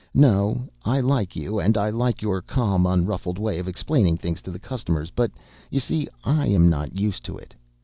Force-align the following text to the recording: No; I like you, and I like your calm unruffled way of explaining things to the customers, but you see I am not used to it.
No; 0.15 0.67
I 0.83 0.99
like 0.99 1.35
you, 1.35 1.59
and 1.59 1.77
I 1.77 1.91
like 1.91 2.23
your 2.23 2.41
calm 2.41 2.87
unruffled 2.87 3.37
way 3.37 3.59
of 3.59 3.67
explaining 3.67 4.17
things 4.17 4.41
to 4.41 4.49
the 4.49 4.57
customers, 4.57 5.11
but 5.11 5.29
you 5.69 5.79
see 5.79 6.07
I 6.23 6.47
am 6.47 6.67
not 6.71 6.95
used 6.97 7.23
to 7.25 7.37
it. 7.37 7.53